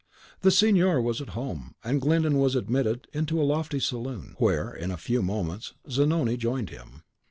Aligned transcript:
The 0.41 0.49
signor 0.49 0.99
was 0.99 1.21
at 1.21 1.37
home, 1.37 1.75
and 1.83 2.01
Glyndon 2.01 2.39
was 2.39 2.55
admitted 2.55 3.07
into 3.13 3.39
a 3.39 3.45
lofty 3.45 3.79
saloon, 3.79 4.33
where 4.39 4.73
in 4.73 4.89
a 4.89 4.97
few 4.97 5.21
moments 5.21 5.73
Zanoni 5.87 6.37
joined 6.37 6.71
him. 6.71 7.03